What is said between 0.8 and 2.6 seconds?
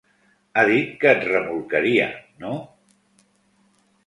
que et remolcaria, no?